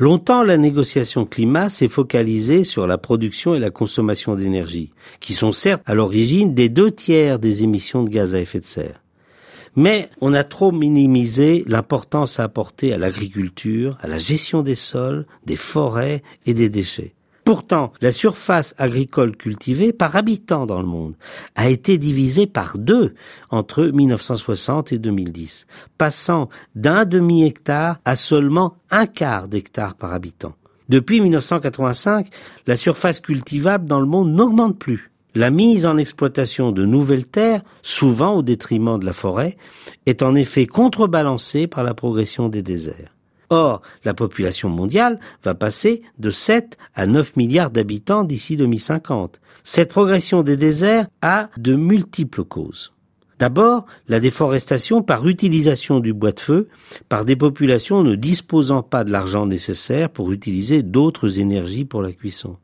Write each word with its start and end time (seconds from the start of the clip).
Longtemps, 0.00 0.42
la 0.42 0.56
négociation 0.56 1.26
climat 1.26 1.68
s'est 1.68 1.86
focalisée 1.86 2.62
sur 2.64 2.86
la 2.86 2.96
production 2.96 3.54
et 3.54 3.58
la 3.58 3.68
consommation 3.68 4.34
d'énergie, 4.34 4.94
qui 5.20 5.34
sont 5.34 5.52
certes 5.52 5.82
à 5.84 5.94
l'origine 5.94 6.54
des 6.54 6.70
deux 6.70 6.90
tiers 6.90 7.38
des 7.38 7.64
émissions 7.64 8.02
de 8.02 8.08
gaz 8.08 8.34
à 8.34 8.40
effet 8.40 8.60
de 8.60 8.64
serre. 8.64 9.02
Mais 9.76 10.08
on 10.22 10.32
a 10.32 10.42
trop 10.42 10.72
minimisé 10.72 11.64
l'importance 11.66 12.40
à 12.40 12.44
apporter 12.44 12.94
à 12.94 12.98
l'agriculture, 12.98 13.98
à 14.00 14.08
la 14.08 14.16
gestion 14.16 14.62
des 14.62 14.74
sols, 14.74 15.26
des 15.44 15.56
forêts 15.56 16.22
et 16.46 16.54
des 16.54 16.70
déchets. 16.70 17.12
Pourtant, 17.50 17.92
la 18.00 18.12
surface 18.12 18.76
agricole 18.78 19.36
cultivée 19.36 19.92
par 19.92 20.14
habitant 20.14 20.66
dans 20.66 20.80
le 20.80 20.86
monde 20.86 21.16
a 21.56 21.68
été 21.68 21.98
divisée 21.98 22.46
par 22.46 22.78
deux 22.78 23.14
entre 23.50 23.86
1960 23.86 24.92
et 24.92 25.00
2010, 25.00 25.66
passant 25.98 26.48
d'un 26.76 27.04
demi-hectare 27.04 27.98
à 28.04 28.14
seulement 28.14 28.76
un 28.92 29.06
quart 29.06 29.48
d'hectare 29.48 29.96
par 29.96 30.12
habitant. 30.12 30.54
Depuis 30.88 31.20
1985, 31.20 32.28
la 32.68 32.76
surface 32.76 33.18
cultivable 33.18 33.86
dans 33.86 33.98
le 33.98 34.06
monde 34.06 34.30
n'augmente 34.30 34.78
plus. 34.78 35.10
La 35.34 35.50
mise 35.50 35.86
en 35.86 35.96
exploitation 35.96 36.70
de 36.70 36.84
nouvelles 36.84 37.26
terres, 37.26 37.64
souvent 37.82 38.34
au 38.34 38.42
détriment 38.42 38.96
de 38.96 39.06
la 39.06 39.12
forêt, 39.12 39.56
est 40.06 40.22
en 40.22 40.36
effet 40.36 40.66
contrebalancée 40.66 41.66
par 41.66 41.82
la 41.82 41.94
progression 41.94 42.48
des 42.48 42.62
déserts. 42.62 43.10
Or, 43.50 43.82
la 44.04 44.14
population 44.14 44.68
mondiale 44.68 45.18
va 45.42 45.54
passer 45.54 46.02
de 46.18 46.30
7 46.30 46.78
à 46.94 47.06
9 47.06 47.36
milliards 47.36 47.72
d'habitants 47.72 48.22
d'ici 48.22 48.56
2050. 48.56 49.40
Cette 49.64 49.90
progression 49.90 50.42
des 50.42 50.56
déserts 50.56 51.08
a 51.20 51.50
de 51.56 51.74
multiples 51.74 52.44
causes. 52.44 52.92
D'abord, 53.40 53.86
la 54.06 54.20
déforestation 54.20 55.02
par 55.02 55.26
utilisation 55.26 55.98
du 55.98 56.12
bois 56.12 56.30
de 56.30 56.40
feu 56.40 56.68
par 57.08 57.24
des 57.24 57.34
populations 57.36 58.04
ne 58.04 58.14
disposant 58.14 58.82
pas 58.82 59.02
de 59.02 59.10
l'argent 59.10 59.46
nécessaire 59.46 60.10
pour 60.10 60.30
utiliser 60.30 60.84
d'autres 60.84 61.40
énergies 61.40 61.84
pour 61.84 62.02
la 62.02 62.12
cuisson. 62.12 62.58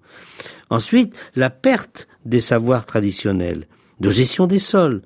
Ensuite, 0.71 1.17
la 1.35 1.51
perte 1.51 2.07
des 2.25 2.41
savoirs 2.41 2.87
traditionnels, 2.87 3.67
de 4.01 4.11
gestion 4.11 4.47
des 4.47 4.61
sols. 4.61 5.03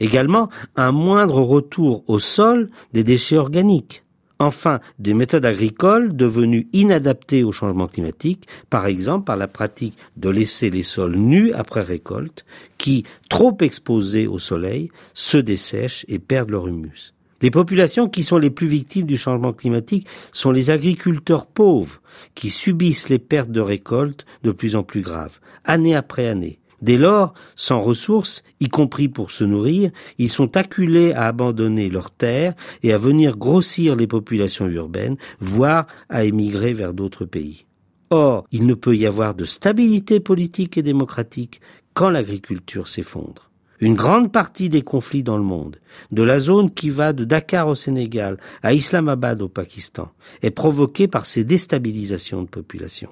Également, 0.00 0.50
un 0.76 0.92
moindre 0.92 1.40
retour 1.40 2.04
au 2.08 2.18
sol 2.18 2.68
des 2.92 3.04
déchets 3.04 3.38
organiques. 3.38 4.03
Enfin, 4.40 4.80
des 4.98 5.14
méthodes 5.14 5.44
agricoles 5.44 6.16
devenues 6.16 6.68
inadaptées 6.72 7.44
au 7.44 7.52
changement 7.52 7.86
climatique, 7.86 8.46
par 8.68 8.86
exemple 8.86 9.24
par 9.24 9.36
la 9.36 9.46
pratique 9.46 9.96
de 10.16 10.28
laisser 10.28 10.70
les 10.70 10.82
sols 10.82 11.16
nus 11.16 11.52
après 11.52 11.82
récolte, 11.82 12.44
qui, 12.76 13.04
trop 13.28 13.56
exposés 13.60 14.26
au 14.26 14.38
soleil, 14.38 14.90
se 15.12 15.38
dessèchent 15.38 16.04
et 16.08 16.18
perdent 16.18 16.50
leur 16.50 16.66
humus. 16.66 17.14
Les 17.42 17.50
populations 17.50 18.08
qui 18.08 18.22
sont 18.22 18.38
les 18.38 18.50
plus 18.50 18.66
victimes 18.66 19.06
du 19.06 19.16
changement 19.16 19.52
climatique 19.52 20.06
sont 20.32 20.50
les 20.50 20.70
agriculteurs 20.70 21.46
pauvres, 21.46 22.00
qui 22.34 22.50
subissent 22.50 23.08
les 23.08 23.18
pertes 23.18 23.50
de 23.50 23.60
récolte 23.60 24.24
de 24.42 24.50
plus 24.50 24.76
en 24.76 24.82
plus 24.82 25.02
graves, 25.02 25.40
année 25.64 25.94
après 25.94 26.26
année. 26.26 26.58
Dès 26.84 26.98
lors, 26.98 27.32
sans 27.56 27.80
ressources, 27.80 28.42
y 28.60 28.68
compris 28.68 29.08
pour 29.08 29.30
se 29.30 29.42
nourrir, 29.42 29.90
ils 30.18 30.28
sont 30.28 30.54
acculés 30.54 31.14
à 31.14 31.28
abandonner 31.28 31.88
leurs 31.88 32.10
terres 32.10 32.52
et 32.82 32.92
à 32.92 32.98
venir 32.98 33.38
grossir 33.38 33.96
les 33.96 34.06
populations 34.06 34.66
urbaines, 34.66 35.16
voire 35.40 35.86
à 36.10 36.24
émigrer 36.26 36.74
vers 36.74 36.92
d'autres 36.92 37.24
pays. 37.24 37.64
Or, 38.10 38.44
il 38.52 38.66
ne 38.66 38.74
peut 38.74 38.94
y 38.94 39.06
avoir 39.06 39.34
de 39.34 39.46
stabilité 39.46 40.20
politique 40.20 40.76
et 40.76 40.82
démocratique 40.82 41.62
quand 41.94 42.10
l'agriculture 42.10 42.86
s'effondre. 42.86 43.50
Une 43.80 43.94
grande 43.94 44.30
partie 44.30 44.68
des 44.68 44.82
conflits 44.82 45.22
dans 45.22 45.38
le 45.38 45.42
monde, 45.42 45.76
de 46.12 46.22
la 46.22 46.38
zone 46.38 46.70
qui 46.70 46.90
va 46.90 47.14
de 47.14 47.24
Dakar 47.24 47.66
au 47.66 47.74
Sénégal 47.74 48.36
à 48.62 48.74
Islamabad 48.74 49.40
au 49.40 49.48
Pakistan, 49.48 50.12
est 50.42 50.50
provoquée 50.50 51.08
par 51.08 51.24
ces 51.24 51.44
déstabilisations 51.44 52.42
de 52.42 52.48
population. 52.48 53.08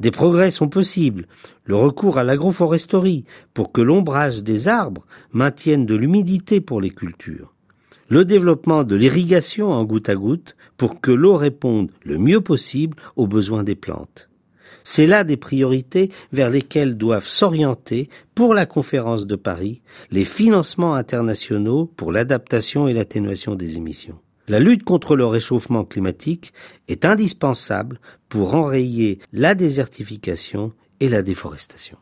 Des 0.00 0.10
progrès 0.10 0.50
sont 0.50 0.68
possibles. 0.68 1.26
Le 1.64 1.76
recours 1.76 2.18
à 2.18 2.24
l'agroforesterie 2.24 3.24
pour 3.54 3.72
que 3.72 3.80
l'ombrage 3.80 4.42
des 4.42 4.68
arbres 4.68 5.06
maintienne 5.32 5.86
de 5.86 5.94
l'humidité 5.94 6.60
pour 6.60 6.80
les 6.80 6.90
cultures. 6.90 7.54
Le 8.08 8.24
développement 8.24 8.84
de 8.84 8.96
l'irrigation 8.96 9.70
en 9.70 9.84
goutte 9.84 10.08
à 10.08 10.14
goutte 10.14 10.56
pour 10.76 11.00
que 11.00 11.12
l'eau 11.12 11.34
réponde 11.34 11.90
le 12.02 12.18
mieux 12.18 12.40
possible 12.40 12.96
aux 13.16 13.26
besoins 13.26 13.62
des 13.62 13.74
plantes. 13.76 14.28
C'est 14.84 15.06
là 15.06 15.24
des 15.24 15.36
priorités 15.36 16.10
vers 16.32 16.50
lesquelles 16.50 16.96
doivent 16.96 17.26
s'orienter, 17.26 18.10
pour 18.34 18.54
la 18.54 18.66
conférence 18.66 19.26
de 19.26 19.36
Paris, 19.36 19.82
les 20.10 20.24
financements 20.24 20.94
internationaux 20.94 21.86
pour 21.86 22.12
l'adaptation 22.12 22.88
et 22.88 22.92
l'atténuation 22.92 23.54
des 23.54 23.76
émissions. 23.76 24.18
La 24.52 24.60
lutte 24.60 24.82
contre 24.82 25.16
le 25.16 25.24
réchauffement 25.24 25.86
climatique 25.86 26.52
est 26.86 27.06
indispensable 27.06 27.98
pour 28.28 28.54
enrayer 28.54 29.18
la 29.32 29.54
désertification 29.54 30.74
et 31.00 31.08
la 31.08 31.22
déforestation. 31.22 31.96